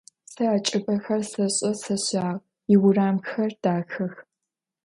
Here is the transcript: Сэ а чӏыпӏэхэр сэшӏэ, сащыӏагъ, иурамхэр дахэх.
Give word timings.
Сэ 0.31 0.43
а 0.55 0.57
чӏыпӏэхэр 0.65 1.21
сэшӏэ, 1.31 1.71
сащыӏагъ, 1.81 2.41
иурамхэр 2.73 3.51
дахэх. 3.61 4.13